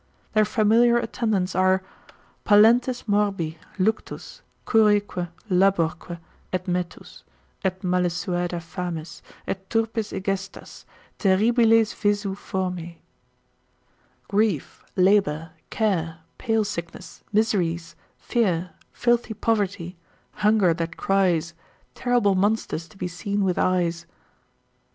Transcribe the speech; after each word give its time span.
Their 0.33 0.45
familiar 0.45 0.97
attendants 0.97 1.53
are, 1.53 1.83
Pallentes 2.43 3.03
morbi, 3.07 3.59
luctus, 3.77 4.41
curaeque 4.65 5.29
laborque 5.47 6.17
Et 6.51 6.67
metus, 6.67 7.23
et 7.63 7.79
malesuada 7.83 8.59
fames, 8.59 9.21
et 9.47 9.69
turpis 9.69 10.11
egestas, 10.11 10.85
Terribiles 11.19 11.93
visu 11.93 12.33
formae——— 12.33 12.97
Grief, 14.27 14.83
labour, 14.95 15.51
care, 15.69 16.21
pale 16.39 16.63
sickness, 16.65 17.23
miseries, 17.31 17.95
Fear, 18.17 18.71
filthy 18.91 19.35
poverty, 19.35 19.97
hunger 20.37 20.73
that 20.73 20.97
cries, 20.97 21.53
Terrible 21.93 22.33
monsters 22.33 22.87
to 22.87 22.97
be 22.97 23.07
seen 23.07 23.43
with 23.43 23.59
eyes. 23.59 24.07